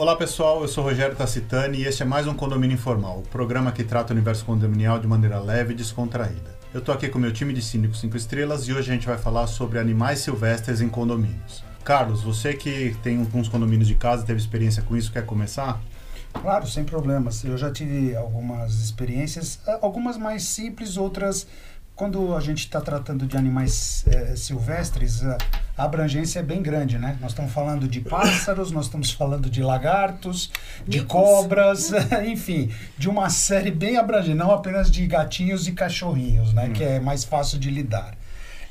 [0.00, 3.70] Olá pessoal, eu sou Rogério Tacitani e este é mais um Condomínio Informal, o programa
[3.70, 6.56] que trata o universo condominial de maneira leve e descontraída.
[6.72, 9.18] Eu estou aqui com meu time de síndicos 5 estrelas e hoje a gente vai
[9.18, 11.62] falar sobre animais silvestres em condomínios.
[11.84, 15.78] Carlos, você que tem alguns condomínios de casa, teve experiência com isso, quer começar?
[16.32, 17.44] Claro, sem problemas.
[17.44, 21.46] Eu já tive algumas experiências, algumas mais simples, outras
[21.94, 25.36] quando a gente está tratando de animais é, silvestres, a,
[25.80, 27.16] a, abrangência é bem grande, né?
[27.20, 30.50] Nós estamos falando de pássaros, nós estamos falando de lagartos,
[30.86, 31.90] de cobras,
[32.26, 36.66] enfim, de uma série bem abrangente, não apenas de gatinhos e cachorrinhos, né?
[36.66, 36.72] Hum.
[36.72, 38.14] Que é mais fácil de lidar.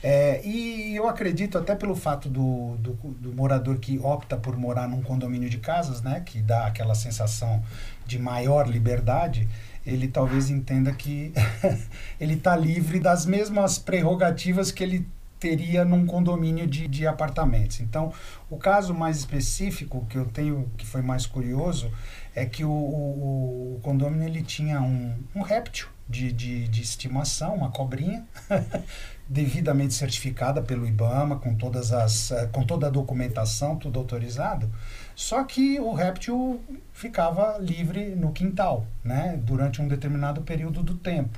[0.02, 4.88] É, e eu acredito, até pelo fato do, do, do, morador que opta por morar
[4.88, 6.22] num condomínio de casas, né?
[6.26, 7.62] Que dá aquela sensação
[8.06, 9.48] de maior liberdade,
[9.86, 11.34] ele talvez entenda que
[12.20, 15.06] ele está livre das mesmas prerrogativas que ele
[15.40, 17.80] teria num condomínio de, de apartamentos.
[17.80, 18.12] Então,
[18.50, 21.90] o caso mais específico que eu tenho, que foi mais curioso,
[22.36, 27.56] é que o, o, o condomínio ele tinha um, um réptil de, de, de estimação,
[27.56, 28.26] uma cobrinha,
[29.30, 34.70] devidamente certificada pelo IBAMA, com, todas as, eh, com toda a documentação, tudo autorizado.
[35.16, 36.60] Só que o réptil
[36.92, 41.38] ficava livre no quintal, né, durante um determinado período do tempo.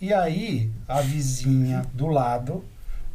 [0.00, 2.64] E aí a vizinha do lado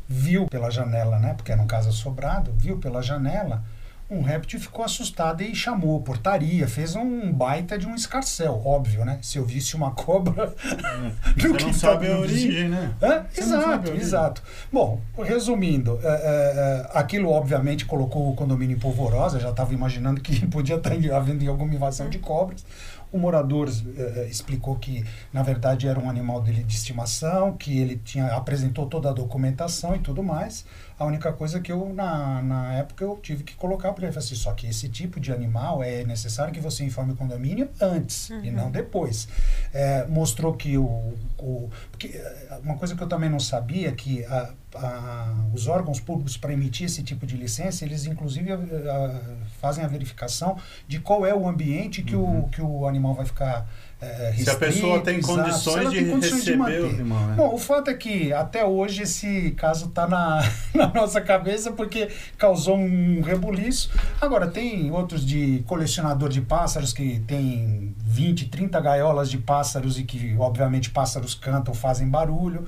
[0.08, 3.64] viu pela janela, né, porque era um casa sobrado, viu pela janela
[4.10, 9.18] um réptil ficou assustado e chamou portaria, fez um baita de um escarcel, óbvio, né?
[9.22, 10.54] Se eu visse uma cobra.
[10.64, 12.94] É, você não sabe a origem, né?
[13.36, 14.44] Exato, exato.
[14.72, 20.22] Bom, resumindo, é, é, é, aquilo obviamente colocou o condomínio em polvorosa, já estava imaginando
[20.22, 22.64] que podia estar havendo alguma invasão de cobras.
[23.12, 27.98] O morador eh, explicou que, na verdade, era um animal dele de estimação, que ele
[27.98, 30.66] tinha apresentou toda a documentação e tudo mais.
[30.98, 34.36] A única coisa que eu, na, na época, eu tive que colocar para ele, assim,
[34.36, 38.46] só que esse tipo de animal é necessário que você informe o condomínio antes uhum.
[38.46, 39.28] e não depois.
[39.74, 41.70] É, mostrou que o, o...
[41.92, 46.38] Porque eh, uma coisa que eu também não sabia, que a, a, os órgãos públicos
[46.38, 49.22] para emitir esse tipo de licença, eles inclusive a,
[49.62, 52.42] fazem a verificação de qual é o ambiente que, uhum.
[52.42, 53.68] o, que o animal vai ficar
[54.02, 57.28] é, restrito, se a pessoa tem condições de tem condições receber de o animal.
[57.28, 57.36] Né?
[57.36, 60.42] Bom, o fato é que até hoje esse caso está na,
[60.76, 63.90] na nossa cabeça porque causou um rebuliço.
[64.20, 70.04] Agora, tem outros de colecionador de pássaros que tem 20, 30 gaiolas de pássaros e
[70.04, 72.66] que, obviamente, pássaros cantam, fazem barulho.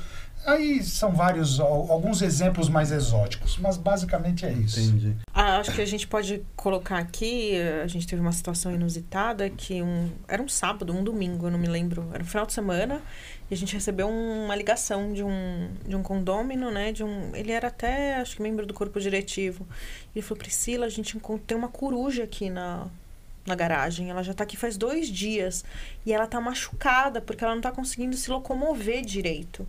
[0.47, 4.79] Aí são vários, alguns exemplos mais exóticos, mas basicamente é isso.
[4.79, 5.13] Entendi.
[5.33, 7.51] Ah, acho que a gente pode colocar aqui,
[7.83, 11.59] a gente teve uma situação inusitada que um, era um sábado, um domingo, eu não
[11.59, 13.01] me lembro, era um final de semana,
[13.51, 17.51] e a gente recebeu uma ligação de um, de um condômino, né, de um, ele
[17.51, 19.67] era até, acho que membro do corpo diretivo.
[20.15, 22.87] Ele falou, Priscila, a gente tem uma coruja aqui na,
[23.45, 24.09] na garagem.
[24.09, 25.65] Ela já tá aqui faz dois dias.
[26.05, 29.67] E ela tá machucada porque ela não tá conseguindo se locomover direito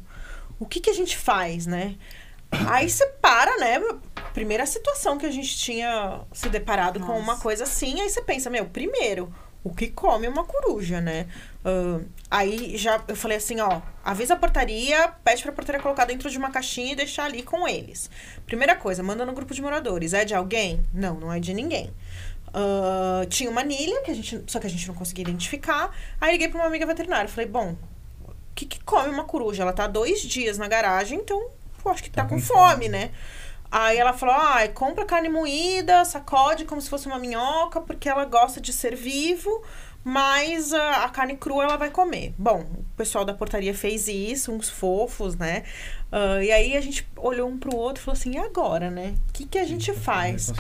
[0.59, 1.97] o que, que a gente faz, né?
[2.51, 3.81] Aí você para, né?
[4.33, 7.13] Primeira situação que a gente tinha se deparado Nossa.
[7.13, 9.33] com uma coisa assim, aí você pensa, meu, primeiro,
[9.63, 11.27] o que come uma coruja, né?
[11.65, 16.31] Uh, aí já eu falei assim, ó, avisa a portaria, pede pra portaria colocar dentro
[16.31, 18.11] de uma caixinha e deixar ali com eles.
[18.47, 20.15] Primeira coisa, manda no grupo de moradores.
[20.15, 20.83] É de alguém?
[20.95, 21.93] Não, não é de ninguém.
[22.49, 25.95] Uh, tinha uma anilha, que a gente, só que a gente não conseguia identificar.
[26.21, 27.29] Aí liguei pra uma amiga veterinária.
[27.29, 27.77] Falei, bom,
[28.59, 29.63] que, que come uma coruja?
[29.63, 31.51] Ela tá dois dias na garagem, então
[31.85, 33.11] eu acho que tá, tá com, fome, fome, né?
[33.71, 38.25] Aí ela falou: ah, compra carne moída, sacode como se fosse uma minhoca, porque ela
[38.25, 39.63] gosta de ser vivo,
[40.03, 42.35] mas a, a carne crua ela vai comer.
[42.37, 45.63] Bom, o pessoal da portaria fez isso, uns fofos, né?
[46.11, 49.15] Uh, e aí a gente olhou um pro outro e falou assim: e agora, né?
[49.29, 50.53] O que, que a gente faz?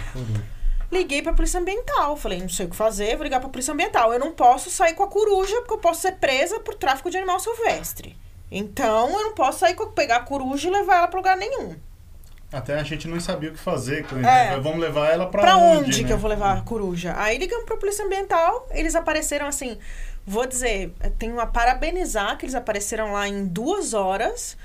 [0.90, 2.16] Liguei pra polícia ambiental.
[2.16, 4.12] Falei, não sei o que fazer, vou ligar pra polícia ambiental.
[4.12, 7.16] Eu não posso sair com a coruja, porque eu posso ser presa por tráfico de
[7.18, 8.16] animal silvestre.
[8.50, 11.76] Então, eu não posso sair com, pegar a coruja e levar ela pra lugar nenhum.
[12.50, 14.06] Até a gente não sabia o que fazer.
[14.26, 14.58] É.
[14.58, 15.90] Vamos levar ela pra, pra onde?
[15.90, 16.08] onde né?
[16.08, 17.14] que eu vou levar a coruja?
[17.18, 19.76] Aí ligamos pra polícia ambiental, eles apareceram assim.
[20.26, 24.56] Vou dizer, tenho a parabenizar que eles apareceram lá em duas horas.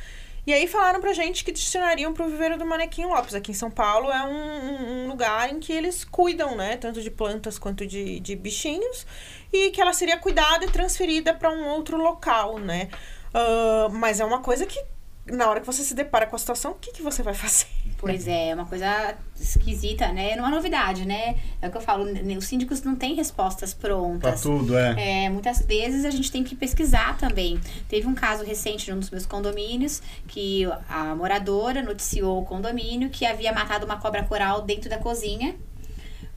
[0.46, 3.34] E aí falaram pra gente que destinariam pro viveiro do Manequim Lopes.
[3.34, 6.76] Aqui em São Paulo é um, um, lugar em que eles cuidam, né?
[6.76, 9.08] Tanto de plantas quanto de, de bichinhos.
[9.54, 12.90] E que ela seria cuidada e transferida para um outro local, né?
[13.34, 14.84] Uh, mas é uma coisa que
[15.26, 17.68] na hora que você se depara com a situação, o que, que você vai fazer?
[18.06, 20.36] Pois é, é uma coisa esquisita, né?
[20.36, 21.38] Não é novidade, né?
[21.62, 22.06] É o que eu falo,
[22.38, 24.42] os síndicos não têm respostas prontas.
[24.42, 25.26] Pra tudo, é.
[25.26, 25.30] é.
[25.30, 27.60] Muitas vezes a gente tem que pesquisar também.
[27.88, 33.10] Teve um caso recente de um dos meus condomínios que a moradora noticiou o condomínio
[33.10, 35.56] que havia matado uma cobra coral dentro da cozinha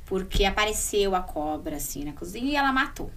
[0.07, 3.11] porque apareceu a cobra assim na cozinha e ela matou.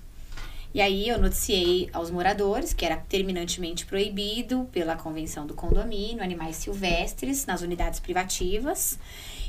[0.73, 6.57] E aí eu noticiei aos moradores que era terminantemente proibido pela convenção do condomínio animais
[6.57, 8.99] silvestres nas unidades privativas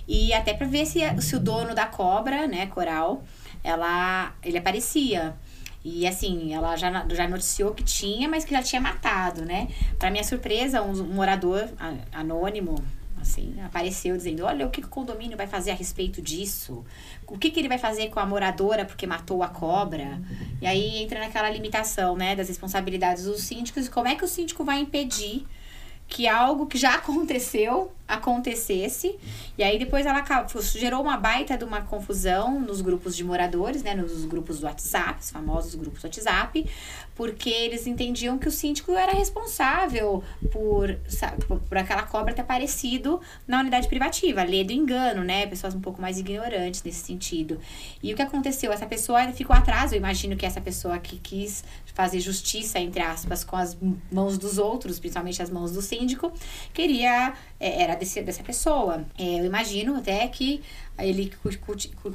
[0.08, 3.22] e até para ver se, se o dono da cobra, né, coral,
[3.62, 5.36] ela ele aparecia.
[5.84, 9.68] E assim, ela já, já noticiou que tinha, mas que já tinha matado, né?
[9.98, 11.70] Para minha surpresa, um morador
[12.12, 12.74] anônimo,
[13.20, 16.84] assim, apareceu dizendo: Olha, o que o condomínio vai fazer a respeito disso?
[17.26, 20.20] O que, que ele vai fazer com a moradora porque matou a cobra?
[20.60, 23.88] E aí entra naquela limitação, né, das responsabilidades dos síndicos.
[23.88, 25.46] Como é que o síndico vai impedir
[26.10, 29.16] que algo que já aconteceu acontecesse.
[29.56, 30.24] E aí depois ela
[30.74, 35.20] gerou uma baita de uma confusão nos grupos de moradores, né, nos grupos do WhatsApp,
[35.20, 36.66] os famosos grupos do WhatsApp,
[37.14, 43.20] porque eles entendiam que o síndico era responsável por, sabe, por aquela cobra ter aparecido
[43.46, 47.60] na unidade privativa, lê do engano, né, pessoas um pouco mais ignorantes nesse sentido.
[48.02, 48.72] E o que aconteceu?
[48.72, 51.62] Essa pessoa ficou atrás, eu imagino que essa pessoa que quis
[52.00, 53.76] fazer justiça, entre aspas, com as
[54.10, 56.32] mãos dos outros, principalmente as mãos do síndico,
[56.72, 59.04] queria, é, era desse, dessa pessoa.
[59.18, 60.62] É, eu imagino até que
[61.02, 61.32] ele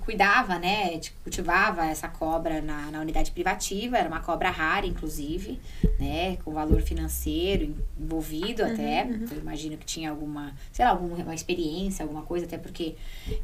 [0.05, 5.59] cuidava, né, cultivava essa cobra na, na unidade privativa, era uma cobra rara, inclusive,
[5.99, 9.03] né, com valor financeiro envolvido uhum, até.
[9.03, 9.25] Uhum.
[9.31, 12.95] Eu imagino que tinha alguma, sei lá, alguma experiência, alguma coisa, até porque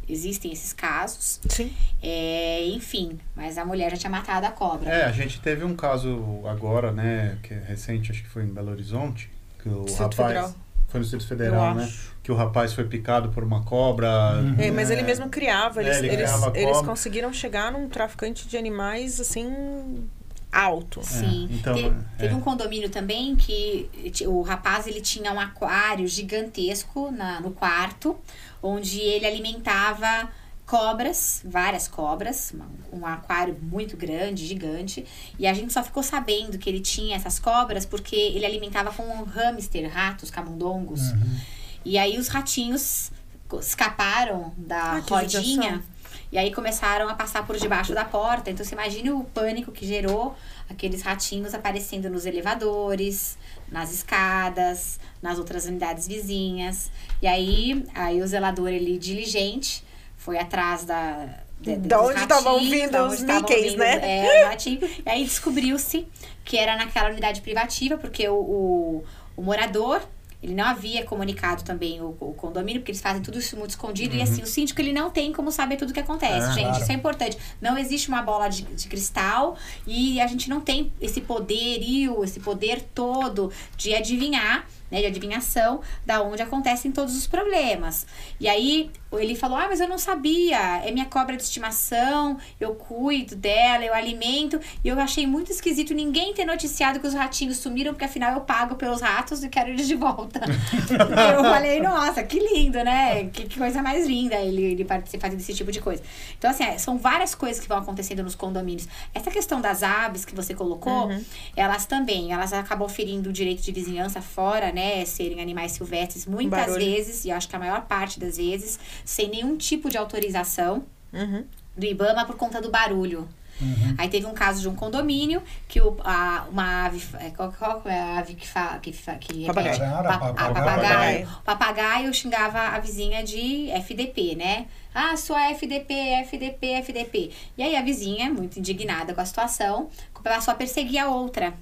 [0.07, 1.39] existem esses casos.
[1.49, 1.73] Sim.
[2.01, 4.89] É, enfim, mas a mulher já tinha matado a cobra.
[4.89, 8.47] É, a gente teve um caso agora, né, que é recente, acho que foi em
[8.47, 9.29] Belo Horizonte,
[9.61, 10.27] que o Distrito rapaz...
[10.27, 10.70] Federal.
[10.91, 11.89] Foi no Distrito Federal, né?
[12.21, 14.33] Que o rapaz foi picado por uma cobra.
[14.35, 14.55] Uhum.
[14.59, 15.81] É, mas ele mesmo criava.
[15.81, 20.03] Eles, é, ele eles, criava eles conseguiram chegar num traficante de animais, assim,
[20.51, 20.99] alto.
[20.99, 21.47] É, Sim.
[21.49, 22.37] Então, Te, teve é.
[22.37, 23.89] um condomínio também que
[24.27, 28.17] o rapaz ele tinha um aquário gigantesco na, no quarto,
[28.61, 30.29] onde ele alimentava
[30.71, 32.53] cobras, várias cobras,
[32.93, 35.05] um aquário muito grande, gigante,
[35.37, 39.03] e a gente só ficou sabendo que ele tinha essas cobras porque ele alimentava com
[39.03, 41.01] um hamster, ratos, camundongos.
[41.11, 41.39] Uhum.
[41.83, 43.11] E aí os ratinhos
[43.59, 45.83] escaparam da ah, rodinha
[46.31, 48.49] e aí começaram a passar por debaixo da porta.
[48.49, 50.37] Então você imagina o pânico que gerou
[50.69, 53.37] aqueles ratinhos aparecendo nos elevadores,
[53.69, 56.89] nas escadas, nas outras unidades vizinhas.
[57.21, 59.90] E aí, aí o zelador ele diligente
[60.21, 61.29] foi atrás da.
[61.59, 63.99] De, da onde estavam vindo os Mickeys, né?
[64.01, 64.79] É, ratinho.
[64.81, 66.07] e aí descobriu-se
[66.43, 69.03] que era naquela unidade privativa, porque o, o,
[69.37, 70.01] o morador
[70.41, 74.13] ele não havia comunicado também o, o, condomínio, porque eles fazem tudo isso muito escondido.
[74.13, 74.19] Uhum.
[74.19, 76.63] E assim, o síndico ele não tem como saber tudo o que acontece, é, gente.
[76.63, 76.81] Claro.
[76.81, 77.37] Isso é importante.
[77.61, 82.39] Não existe uma bola de, de, cristal e a gente não tem esse poderio, esse
[82.39, 88.05] poder todo de adivinhar né, de adivinhação, da onde acontecem todos os problemas.
[88.39, 92.75] E aí ele falou: Ah, mas eu não sabia, é minha cobra de estimação, eu
[92.75, 94.59] cuido dela, eu alimento.
[94.83, 98.41] E eu achei muito esquisito ninguém ter noticiado que os ratinhos sumiram, porque afinal eu
[98.41, 100.41] pago pelos ratos e quero eles de volta.
[101.35, 103.25] eu falei: Nossa, que lindo, né?
[103.25, 106.03] Que, que coisa mais linda ele, ele participar desse tipo de coisa.
[106.37, 108.87] Então, assim, é, são várias coisas que vão acontecendo nos condomínios.
[109.13, 111.23] Essa questão das aves que você colocou, uhum.
[111.55, 114.80] elas também, elas acabam ferindo o direito de vizinhança fora, né?
[115.05, 116.85] Serem animais silvestres, muitas Barulho.
[116.85, 120.83] vezes, e eu acho que a maior parte das vezes sem nenhum tipo de autorização
[121.13, 121.43] uhum.
[121.75, 123.27] do IBAMA por conta do barulho.
[123.61, 123.95] Uhum.
[123.97, 127.03] Aí teve um caso de um condomínio que o, a, uma ave.
[127.19, 128.79] É, qual, qual é a ave que fala.
[128.79, 129.79] Que, que papagaio.
[129.79, 130.53] Pa, papagaio.
[130.53, 131.27] papagaio.
[131.45, 134.65] papagaio xingava a vizinha de FDP, né?
[134.93, 137.31] Ah, sua FDP, FDP, FDP.
[137.57, 139.89] E aí a vizinha, muito indignada com a situação,
[140.23, 141.53] passou a perseguir a outra.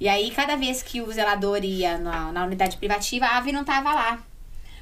[0.00, 3.62] E aí, cada vez que o zelador ia na, na unidade privativa, a ave não
[3.62, 4.18] tava lá.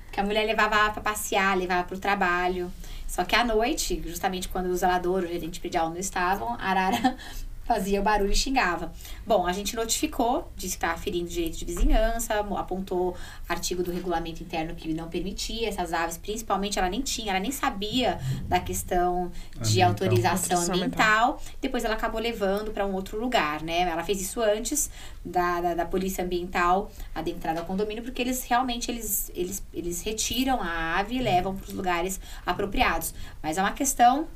[0.07, 2.73] Porque a mulher levava ela pra passear, levava pro trabalho.
[3.07, 7.17] Só que à noite, justamente quando o zelador, o gerente predial não estavam, a arara
[7.69, 8.91] fazia o barulho e xingava.
[9.27, 13.15] Bom, a gente notificou, disse que estava ferindo direito de vizinhança, apontou
[13.47, 17.53] artigo do regulamento interno que não permitia essas aves, principalmente ela nem tinha, ela nem
[17.53, 19.89] sabia da questão de ambiental.
[19.91, 21.43] autorização ambiental.
[21.61, 23.81] Depois ela acabou levando para um outro lugar, né?
[23.81, 24.91] Ela fez isso antes
[25.23, 30.63] da, da, da polícia ambiental adentrar ao condomínio, porque eles realmente eles, eles, eles retiram
[30.63, 33.13] a ave e levam para os lugares apropriados.
[33.43, 34.27] Mas é uma questão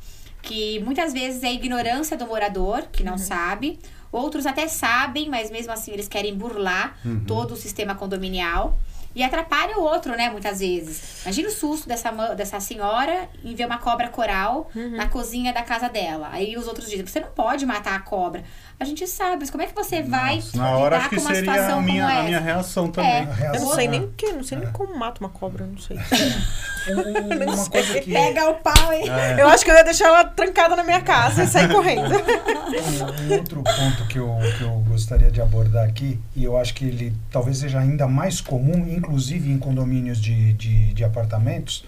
[0.42, 3.18] que muitas vezes é a ignorância do morador, que não uhum.
[3.18, 3.78] sabe.
[4.10, 7.24] Outros até sabem, mas mesmo assim eles querem burlar uhum.
[7.24, 8.78] todo o sistema condominial.
[9.14, 11.22] E atrapalha o outro, né, muitas vezes.
[11.22, 14.96] Imagina o susto dessa, dessa senhora em ver uma cobra coral uhum.
[14.96, 16.30] na cozinha da casa dela.
[16.32, 18.42] Aí os outros dizem, você não pode matar a cobra.
[18.82, 19.36] A gente sabe.
[19.40, 21.52] Mas como é que você vai Nossa, na hora lidar acho que com uma seria
[21.52, 23.10] situação a minha, a minha reação também.
[23.10, 23.20] É.
[23.24, 23.98] Reação, Eu não sei né?
[23.98, 25.96] nem o que, não sei nem como mata uma cobra, não sei.
[25.96, 29.08] Um- uma coisa que Pega o pau e...
[29.08, 29.40] É.
[29.40, 32.12] Eu acho que eu ia deixar ela trancada na minha casa e sair correndo.
[32.72, 36.72] Um, um outro ponto que eu, que eu gostaria de abordar aqui, e eu acho
[36.72, 41.84] que ele talvez seja ainda mais comum, inclusive em condomínios de, de, de apartamentos,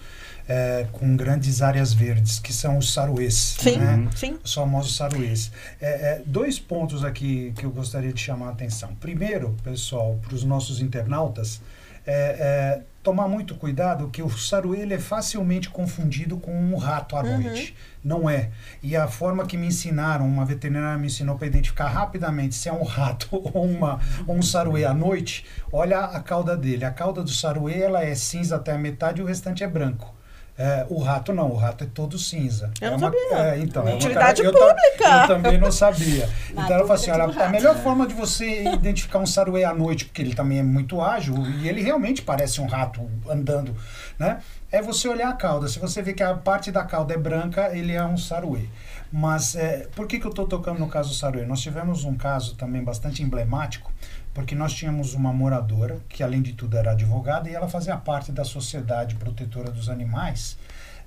[0.47, 3.55] é, com grandes áreas verdes, que são os saruês.
[3.59, 4.09] Sim, Né?
[4.15, 4.37] sim.
[4.43, 5.51] Os famosos saruês.
[5.81, 8.93] É, é, dois pontos aqui que eu gostaria de chamar a atenção.
[8.95, 11.61] Primeiro, pessoal, para os nossos internautas,
[12.07, 17.15] é, é, tomar muito cuidado que o saruê ele é facilmente confundido com um rato
[17.15, 17.41] à Uhum.
[17.41, 17.75] noite.
[18.03, 18.51] Não é.
[18.83, 22.73] E a forma que me ensinaram, uma veterinária me ensinou para identificar rapidamente se é
[22.73, 26.85] um rato ou, uma, ou um saruê à noite, olha a cauda dele.
[26.85, 30.13] A cauda do saruê ela é cinza até a metade e o restante é branco.
[30.57, 32.71] É, o rato não, o rato é todo cinza.
[32.79, 33.37] Eu é não uma, sabia.
[33.37, 35.21] É, então, é Utilidade cara- eu pública.
[35.21, 36.29] Eu também não sabia.
[36.55, 40.05] Então ela falou assim, olha, a melhor forma de você identificar um saruê à noite,
[40.05, 43.75] porque ele também é muito ágil e ele realmente parece um rato andando,
[44.17, 44.39] né?
[44.71, 45.67] É você olhar a cauda.
[45.67, 48.69] Se você vê que a parte da cauda é branca, ele é um saruê.
[49.11, 51.45] Mas é, por que, que eu estou tocando no caso do saruê?
[51.45, 53.91] Nós tivemos um caso também bastante emblemático,
[54.35, 58.33] porque nós tínhamos uma moradora, que além de tudo era advogada, e ela fazia parte
[58.33, 60.57] da Sociedade Protetora dos Animais.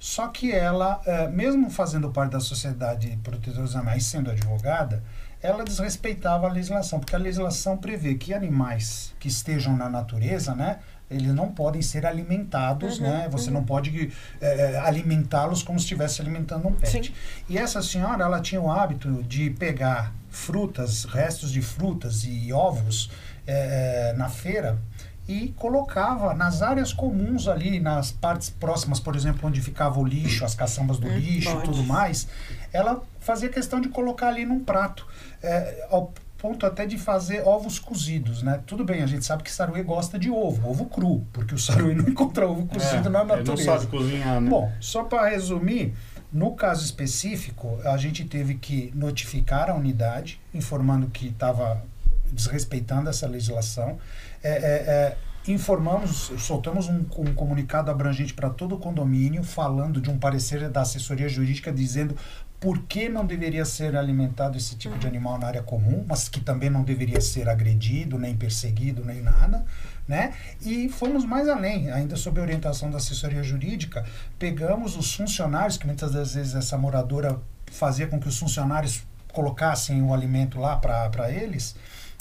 [0.00, 5.02] Só que ela, eh, mesmo fazendo parte da Sociedade Protetora dos Animais, sendo advogada,
[5.42, 10.78] ela desrespeitava a legislação, porque a legislação prevê que animais que estejam na natureza, né,
[11.10, 13.28] eles não podem ser alimentados, Uhum, né?
[13.30, 17.08] Você não pode eh, alimentá-los como se estivesse alimentando um pet.
[17.08, 17.14] Sim.
[17.48, 23.10] E essa senhora, ela tinha o hábito de pegar frutas, restos de frutas e ovos
[23.46, 24.78] eh, na feira
[25.26, 30.44] e colocava nas áreas comuns ali, nas partes próximas, por exemplo, onde ficava o lixo,
[30.44, 32.26] as caçambas do Hum, lixo e tudo mais,
[32.72, 35.06] ela fazia questão de colocar ali num prato,
[35.42, 38.60] eh, ao ponto até de fazer ovos cozidos, né?
[38.64, 41.92] Tudo bem, a gente sabe que saruê gosta de ovo, ovo cru, porque o saruê
[41.96, 43.64] não encontra ovo cozido na É, ele não natureza.
[43.64, 44.48] sabe cozinhar, né?
[44.48, 45.94] Bom, só para resumir,
[46.32, 51.82] no caso específico, a gente teve que notificar a unidade, informando que estava
[52.30, 53.98] desrespeitando essa legislação.
[54.42, 55.16] É, é, é,
[55.50, 60.82] informamos, soltamos um, um comunicado abrangente para todo o condomínio, falando de um parecer da
[60.82, 62.14] assessoria jurídica dizendo
[62.60, 66.40] por que não deveria ser alimentado esse tipo de animal na área comum, mas que
[66.40, 69.64] também não deveria ser agredido, nem perseguido, nem nada.
[70.08, 70.34] Né?
[70.62, 74.04] E fomos mais além, ainda sob orientação da assessoria jurídica,
[74.38, 80.02] pegamos os funcionários, que muitas das vezes essa moradora fazia com que os funcionários colocassem
[80.02, 81.76] o alimento lá para eles,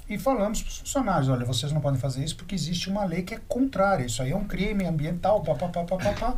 [0.10, 3.24] e falamos para os funcionários, olha, vocês não podem fazer isso porque existe uma lei
[3.24, 6.36] que é contrária, isso aí é um crime ambiental, papapá, papapá,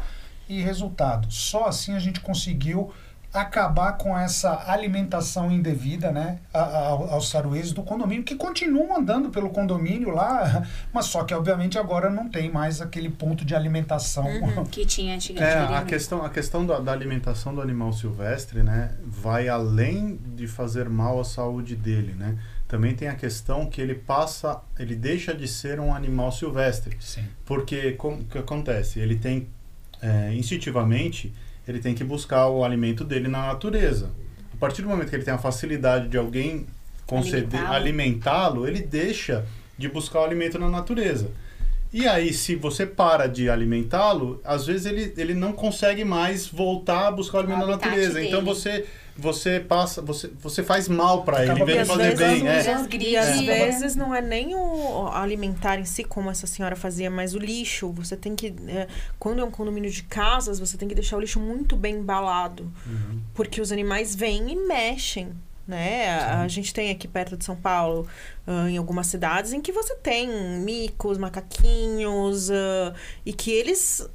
[0.47, 2.91] e resultado, só assim a gente conseguiu
[3.33, 10.09] acabar com essa alimentação indevida, né, aos saruês do condomínio, que continuam andando pelo condomínio
[10.09, 14.25] lá, mas só que obviamente agora não tem mais aquele ponto de alimentação.
[14.71, 15.73] Que tinha É, antigamente.
[15.73, 20.89] a questão, a questão da, da alimentação do animal silvestre, né, vai além de fazer
[20.89, 22.37] mal à saúde dele, né?
[22.67, 27.23] Também tem a questão que ele passa, ele deixa de ser um animal silvestre, Sim.
[27.45, 28.99] porque como o que acontece?
[28.99, 29.47] Ele tem
[30.01, 31.33] é, instintivamente
[31.69, 34.09] ele tem que buscar o alimento dele na natureza.
[34.51, 36.65] A partir do momento que ele tem a facilidade de alguém
[37.05, 38.67] conceder Alimentá-lo.
[38.67, 39.45] ele deixa
[39.77, 41.31] de buscar o alimento na natureza.
[41.91, 47.07] E aí, se você para de alimentá-lo, às vezes ele, ele não consegue mais voltar
[47.07, 48.21] a buscar o alimento O na natureza.
[48.21, 48.53] Então dele.
[48.53, 48.85] você
[49.19, 52.47] você passa, você, você faz mal para ele, em vez de às fazer vezes bem.
[52.47, 52.61] É.
[53.41, 57.33] E às vezes não é nem o alimentar em si, como essa senhora fazia, mas
[57.33, 57.91] o lixo.
[57.93, 58.53] Você tem que.
[58.67, 61.95] é, quando é um condomínio de casas, você tem que deixar o lixo muito bem
[61.95, 62.71] embalado.
[62.85, 63.21] Uhum.
[63.33, 65.33] Porque os animais vêm e mexem.
[65.69, 66.09] Né?
[66.09, 68.07] A, a gente tem aqui perto de São Paulo,
[68.47, 70.27] ah, em algumas cidades, em que você tem
[70.61, 72.91] micos, macaquinhos, ah,
[73.23, 74.09] e que eles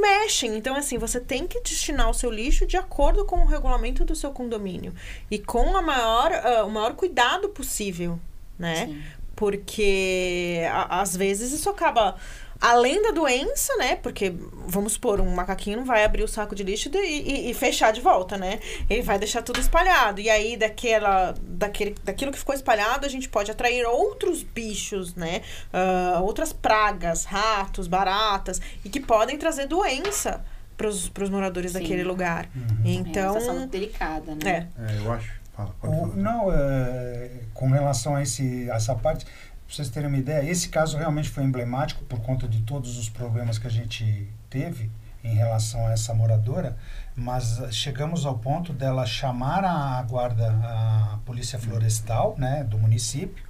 [0.00, 0.56] mexem.
[0.56, 4.14] Então, assim, você tem que destinar o seu lixo de acordo com o regulamento do
[4.14, 4.94] seu condomínio.
[5.28, 8.16] E com a maior, ah, o maior cuidado possível,
[8.56, 8.86] né?
[8.86, 9.02] Sim.
[9.34, 12.14] Porque a- às vezes isso acaba.
[12.60, 13.96] Além da doença, né?
[13.96, 14.34] Porque,
[14.66, 17.90] vamos supor, um macaquinho não vai abrir o saco de lixo de- e, e- fechar
[17.92, 18.60] de volta, né?
[18.88, 20.20] Ele vai deixar tudo espalhado.
[20.20, 25.40] E aí, daquela, daquele, daquilo que ficou espalhado, a gente pode atrair outros bichos, né?
[25.72, 30.44] Ah, outras pragas, ratos, baratas, e que podem trazer doença
[30.76, 31.80] para os moradores Sim.
[31.80, 32.48] daquele lugar.
[32.54, 32.62] Uhum.
[32.62, 34.68] É uma Então, situação muito delicada, né?
[34.78, 34.92] é.
[34.94, 35.40] É, eu acho.
[35.56, 36.16] Fala, pode O- falar.
[36.16, 39.26] não, é, com relação a esse, a essa parte,
[39.70, 43.08] para vocês terem uma ideia, esse caso realmente foi emblemático por conta de todos os
[43.08, 44.90] problemas que a gente teve.
[45.22, 46.76] em relação a essa moradora,
[47.14, 53.44] mas chegamos ao ponto dela chamar a guarda, a polícia florestal, né, do município.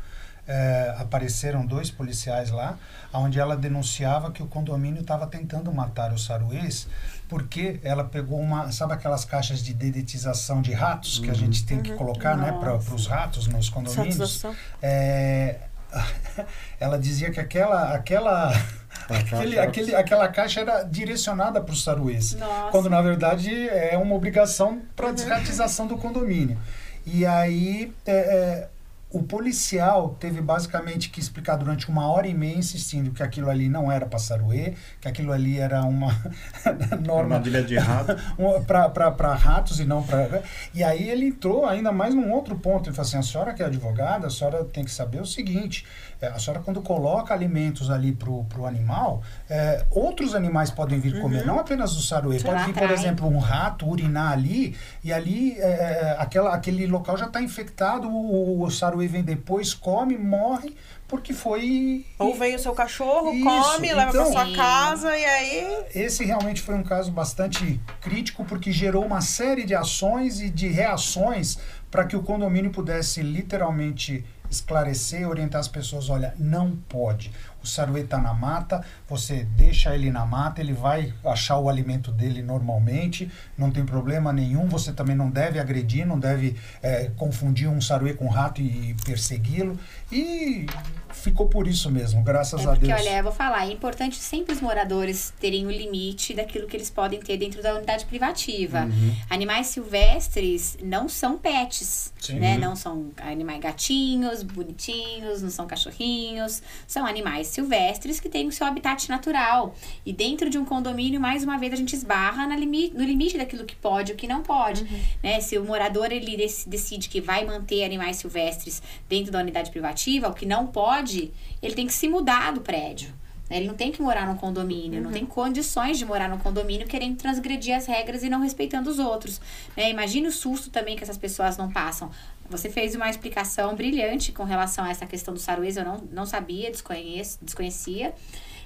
[0.48, 2.76] É, apareceram dois policiais lá,
[3.12, 6.88] onde ela denunciava que o condomínio estava tentando matar os saruês,
[7.28, 11.24] porque ela pegou uma, sabe aquelas caixas de dedetização de ratos uhum.
[11.24, 14.44] que a gente tem que colocar, né, para os ratos nos condomínios?
[14.82, 15.68] É,
[16.78, 18.52] ela dizia que aquela, aquela
[19.08, 22.36] aquele, aquele, aquela caixa era direcionada para os saruês.
[22.70, 26.58] Quando, na verdade, é uma obrigação para a desratização do condomínio.
[27.06, 28.68] E aí, é, é,
[29.12, 33.68] o policial teve basicamente que explicar durante uma hora e meia, insistindo que aquilo ali
[33.68, 36.16] não era passaruê, que aquilo ali era uma
[37.04, 37.34] norma.
[37.34, 38.16] Armadilha de rato.
[38.66, 40.44] para ratos e não para.
[40.72, 42.88] E aí ele entrou ainda mais num outro ponto.
[42.88, 45.84] Ele falou assim: a senhora que é advogada, a senhora tem que saber o seguinte:
[46.20, 51.14] é, a senhora, quando coloca alimentos ali para o animal, é, outros animais podem vir
[51.14, 51.22] uhum.
[51.22, 52.38] comer, não apenas o saruê.
[52.40, 57.16] Pode vir, por exemplo, um rato urinar ali, e ali é, é aquela, aquele local
[57.16, 60.76] já está infectado, o, o saruê vem depois, come, morre,
[61.08, 62.04] porque foi.
[62.18, 63.44] Ou vem o seu cachorro, Isso.
[63.44, 65.84] come, então, leva para sua casa e aí.
[65.94, 70.68] Esse realmente foi um caso bastante crítico, porque gerou uma série de ações e de
[70.68, 71.58] reações
[71.90, 77.30] para que o condomínio pudesse literalmente esclarecer, orientar as pessoas, olha, não pode.
[77.62, 82.10] O saruê está na mata, você deixa ele na mata, ele vai achar o alimento
[82.10, 84.66] dele normalmente, não tem problema nenhum.
[84.68, 88.94] Você também não deve agredir, não deve é, confundir um saruê com um rato e
[89.04, 89.78] persegui-lo.
[90.10, 90.66] E
[91.12, 93.06] ficou por isso mesmo, graças é porque, a Deus.
[93.06, 96.90] Olha, eu vou falar, é importante sempre os moradores terem o limite daquilo que eles
[96.90, 98.84] podem ter dentro da unidade privativa.
[98.84, 99.16] Uhum.
[99.28, 102.38] Animais silvestres não são pets, Sim.
[102.38, 102.56] né?
[102.56, 108.66] Não são animais gatinhos, bonitinhos, não são cachorrinhos, são animais silvestres que têm o seu
[108.66, 109.74] habitat natural.
[110.04, 113.36] E dentro de um condomínio, mais uma vez, a gente esbarra na limi no limite
[113.36, 114.82] daquilo que pode e o que não pode.
[114.82, 115.00] Uhum.
[115.22, 115.40] Né?
[115.40, 120.34] Se o morador ele decide que vai manter animais silvestres dentro da unidade privativa, o
[120.34, 123.12] que não pode, ele tem que se mudar do prédio.
[123.50, 123.56] Né?
[123.58, 125.04] Ele não tem que morar num condomínio, uhum.
[125.04, 128.98] não tem condições de morar num condomínio querendo transgredir as regras e não respeitando os
[128.98, 129.40] outros.
[129.76, 129.90] Né?
[129.90, 132.10] Imagine o susto também que essas pessoas não passam.
[132.50, 136.26] Você fez uma explicação brilhante com relação a essa questão do saruês, eu não, não
[136.26, 138.12] sabia, desconheço, desconhecia.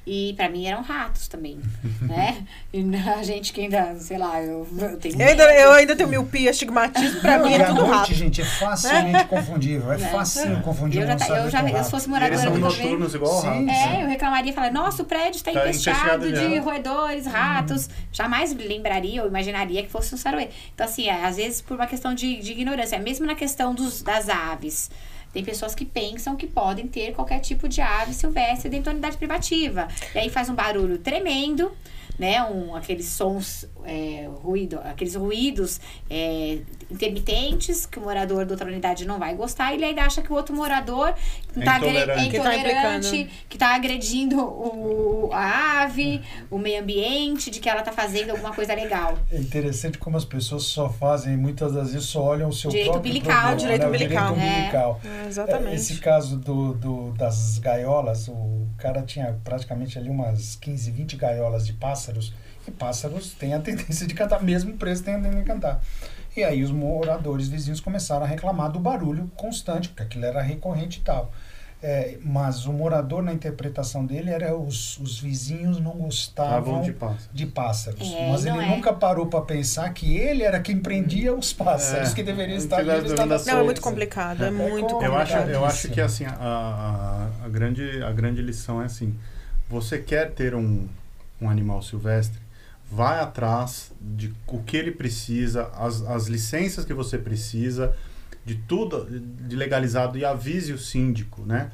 [0.07, 1.59] E para mim eram ratos também,
[2.03, 2.45] né?
[2.73, 5.21] E a gente que ainda, sei lá, eu, eu tenho.
[5.21, 8.15] Eu ainda, eu ainda tenho miopia, estigmatismo, para mim é tudo noite, rato.
[8.15, 9.93] gente, é facilmente confundível.
[9.93, 9.99] É, é.
[9.99, 13.41] facinho confundir eu já, tá, eu já, eu se fosse moradora Eles são noturnos igual
[13.41, 17.87] sim, É, eu reclamaria e falaria, nossa, o prédio está tá empesteado de roedores, ratos.
[17.87, 17.93] Uhum.
[18.13, 20.49] Jamais lembraria ou imaginaria que fosse um saruê.
[20.75, 24.03] Então, assim, é, às vezes por uma questão de, de ignorância, mesmo na questão dos,
[24.03, 24.91] das aves.
[25.35, 29.17] Tem pessoas que pensam que podem ter qualquer tipo de ave silvestre dentro da unidade
[29.17, 29.89] privativa.
[30.15, 31.73] E aí faz um barulho tremendo
[32.19, 36.59] né, um, aqueles sons, é, ruído, aqueles ruídos é,
[36.91, 40.33] intermitentes que o morador da outra unidade não vai gostar, e ele ainda acha que
[40.33, 41.15] o outro morador
[41.57, 47.59] é tá intolerante, é intolerante que está agredindo o, a ave, o meio ambiente, de
[47.59, 49.19] que ela está fazendo alguma coisa legal.
[49.31, 52.93] É interessante como as pessoas só fazem, muitas das vezes só olham o seu direito
[52.93, 53.89] próprio umbilical, problema, direito né?
[53.89, 54.35] umbilical.
[54.35, 55.01] Direito umbilical.
[55.05, 55.27] É.
[55.29, 55.77] exatamente.
[55.77, 61.67] Esse caso do, do, das gaiolas, o cara tinha praticamente ali umas 15, 20 gaiolas
[61.67, 62.33] de pássaros.
[62.67, 65.81] E pássaros têm a tendência de cantar, mesmo preso tem a tendência de cantar.
[66.37, 70.99] E aí os moradores vizinhos começaram a reclamar do barulho constante, porque aquilo era recorrente
[70.99, 71.31] e tal.
[71.87, 77.29] É, mas o morador, na interpretação dele, era os, os vizinhos não gostavam de pássaros.
[77.31, 78.11] De pássaros.
[78.11, 78.67] É, mas ele é.
[78.69, 82.15] nunca parou para pensar que ele era quem prendia os pássaros é.
[82.15, 82.89] que deveriam estar ali.
[83.47, 85.11] Não, é muito complicado, é, muito complicado.
[85.11, 89.15] Eu acho, eu acho que assim, a, a, grande, a grande lição é assim,
[89.69, 90.87] você quer ter um,
[91.41, 92.39] um animal silvestre,
[92.91, 97.97] vai atrás de o que ele precisa, as, as licenças que você precisa,
[98.45, 101.71] de tudo de legalizado e avise o síndico, né?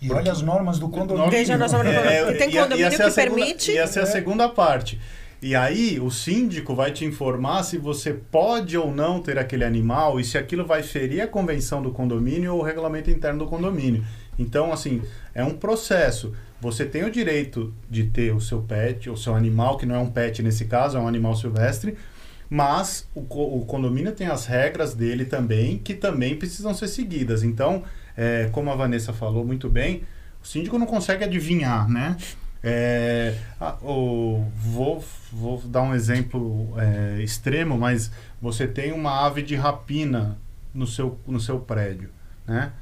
[0.00, 1.30] E Porque, olha as normas do condomínio.
[1.30, 2.28] Veja as normas do condomínio.
[2.28, 3.72] É, tem condomínio que segunda, permite.
[3.72, 5.00] Ia ser a segunda parte.
[5.40, 10.18] E aí o síndico vai te informar se você pode ou não ter aquele animal
[10.18, 14.04] e se aquilo vai ferir a convenção do condomínio ou o regulamento interno do condomínio.
[14.38, 15.02] Então, assim,
[15.34, 16.34] é um processo.
[16.60, 19.98] Você tem o direito de ter o seu pet, o seu animal, que não é
[19.98, 21.96] um pet nesse caso, é um animal silvestre,
[22.48, 27.42] mas o, o condomínio tem as regras dele também, que também precisam ser seguidas.
[27.42, 27.82] Então,
[28.16, 30.02] é, como a Vanessa falou muito bem,
[30.42, 32.16] o síndico não consegue adivinhar, né?
[32.62, 39.42] É, ah, oh, vou, vou dar um exemplo é, extremo, mas você tem uma ave
[39.42, 40.38] de rapina
[40.74, 42.10] no seu, no seu prédio,
[42.46, 42.72] né?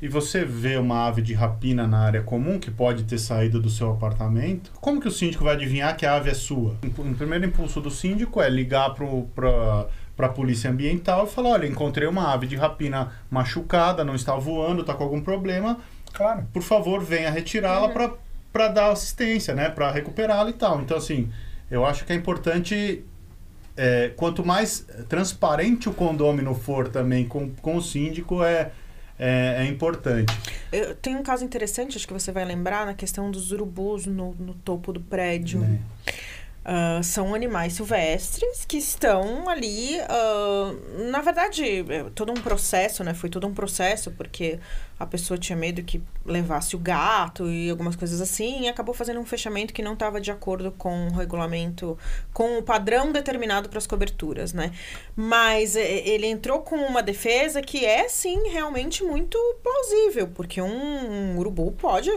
[0.00, 3.68] E você vê uma ave de rapina na área comum que pode ter saído do
[3.68, 6.76] seu apartamento, como que o síndico vai adivinhar que a ave é sua?
[6.96, 12.06] O primeiro impulso do síndico é ligar para a polícia ambiental e falar, olha, encontrei
[12.06, 15.78] uma ave de rapina machucada, não está voando, está com algum problema.
[16.12, 16.46] Claro.
[16.52, 18.12] Por favor, venha retirá-la uhum.
[18.52, 19.68] para dar assistência, né?
[19.68, 20.80] Para recuperá-la e tal.
[20.80, 21.28] Então, assim,
[21.70, 23.04] eu acho que é importante
[23.76, 28.72] é, quanto mais transparente o condômino for também com, com o síndico, é,
[29.18, 30.32] é, é, importante.
[30.72, 34.34] Eu, tem um caso interessante, acho que você vai lembrar, na questão dos urubus no,
[34.34, 35.62] no topo do prédio.
[35.64, 36.12] É.
[36.64, 39.96] Uh, são animais silvestres que estão ali.
[40.00, 43.14] Uh, na verdade, é todo um processo, né?
[43.14, 44.58] Foi todo um processo, porque
[44.98, 49.18] a pessoa tinha medo que levasse o gato e algumas coisas assim, e acabou fazendo
[49.18, 51.96] um fechamento que não estava de acordo com o regulamento,
[52.34, 54.72] com o padrão determinado para as coberturas, né?
[55.16, 61.38] Mas ele entrou com uma defesa que é, sim, realmente muito plausível, porque um, um
[61.38, 62.10] urubu pode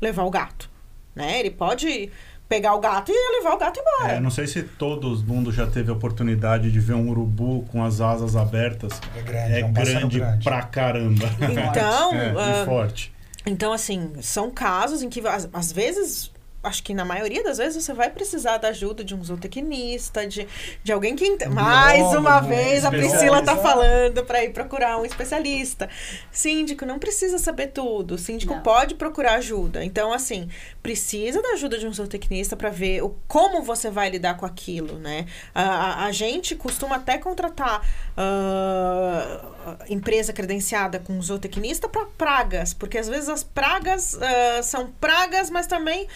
[0.00, 0.68] levar o gato,
[1.14, 1.38] né?
[1.38, 2.10] Ele pode
[2.48, 4.12] pegar o gato e levar o gato embora.
[4.12, 7.84] É, não sei se todo mundo já teve a oportunidade de ver um urubu com
[7.84, 9.00] as asas abertas.
[9.16, 11.26] É grande, é, é um grande, grande pra caramba.
[11.40, 13.12] Então, é, uh, forte.
[13.44, 16.32] Então, assim, são casos em que às vezes
[16.66, 20.46] acho que na maioria das vezes você vai precisar da ajuda de um zootecnista, de,
[20.82, 21.24] de alguém que.
[21.24, 21.46] Ent...
[21.46, 25.88] Mais uma vez, a Priscila tá falando para ir procurar um especialista.
[26.30, 28.14] Síndico não precisa saber tudo.
[28.14, 28.62] O síndico não.
[28.62, 29.84] pode procurar ajuda.
[29.84, 30.48] Então, assim,
[30.82, 34.98] precisa da ajuda de um zootecnista para ver o, como você vai lidar com aquilo,
[34.98, 35.26] né?
[35.54, 37.80] A, a, a gente costuma até contratar
[38.16, 45.50] uh, empresa credenciada com zootecnista para pragas, porque às vezes as pragas uh, são pragas,
[45.50, 46.06] mas também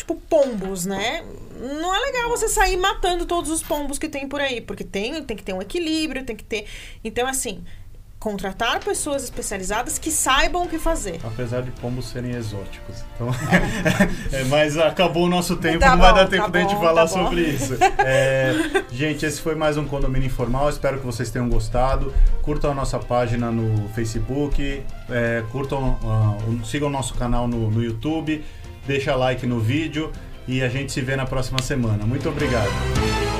[0.00, 1.22] tipo pombos, né?
[1.58, 5.22] Não é legal você sair matando todos os pombos que tem por aí, porque tem,
[5.22, 6.66] tem que ter um equilíbrio, tem que ter.
[7.04, 7.62] Então, assim,
[8.18, 11.20] contratar pessoas especializadas que saibam o que fazer.
[11.22, 13.04] Apesar de pombos serem exóticos.
[13.14, 13.28] Então,
[14.32, 16.74] é, mas acabou o nosso tempo, tá não bom, vai dar tempo tá da gente
[16.76, 17.76] falar tá sobre isso.
[17.98, 20.70] É, gente, esse foi mais um Condomínio Informal.
[20.70, 22.12] Espero que vocês tenham gostado.
[22.42, 27.82] Curtam a nossa página no Facebook, é, curtam, uh, sigam o nosso canal no, no
[27.82, 28.42] YouTube
[28.86, 30.12] deixa like no vídeo
[30.46, 32.04] e a gente se vê na próxima semana.
[32.04, 33.39] Muito obrigado.